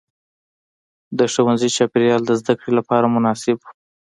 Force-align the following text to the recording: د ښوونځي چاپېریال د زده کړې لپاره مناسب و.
د 1.17 1.19
ښوونځي 1.33 1.69
چاپېریال 1.75 2.21
د 2.25 2.31
زده 2.41 2.53
کړې 2.59 2.71
لپاره 2.79 3.13
مناسب 3.15 3.57
و. 3.61 3.65